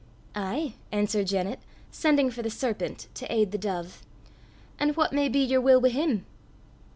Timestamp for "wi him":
5.79-6.25